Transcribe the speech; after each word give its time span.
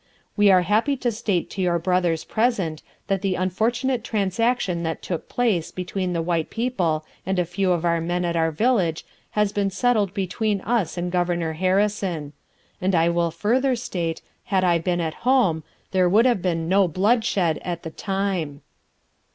We 0.35 0.49
are 0.49 0.63
happy 0.63 0.97
to 0.97 1.11
state 1.11 1.51
to 1.51 1.61
your 1.61 1.77
brothers 1.77 2.23
present, 2.23 2.81
that 3.05 3.21
the 3.21 3.35
unfortunate 3.35 4.03
transaction 4.03 4.81
that 4.81 5.03
took 5.03 5.29
place 5.29 5.69
between 5.69 6.13
the 6.13 6.23
white 6.23 6.49
people 6.49 7.05
and 7.23 7.37
a 7.37 7.45
few 7.45 7.71
of 7.71 7.85
our 7.85 8.01
men 8.01 8.25
at 8.25 8.35
our 8.35 8.49
village 8.49 9.05
has 9.37 9.53
been 9.53 9.69
settled 9.69 10.15
between 10.15 10.59
us 10.61 10.97
and 10.97 11.11
Governor 11.11 11.53
Harrison; 11.53 12.33
and 12.81 12.95
I 12.95 13.09
will 13.09 13.29
further 13.29 13.75
state, 13.75 14.23
had 14.45 14.63
I 14.63 14.79
been 14.79 15.01
at 15.01 15.13
home, 15.21 15.63
there 15.91 16.09
would 16.09 16.25
have 16.25 16.41
been 16.41 16.67
no 16.67 16.87
blood 16.87 17.23
shed 17.23 17.59
at 17.63 17.83
the 17.83 17.91
time. 17.91 18.63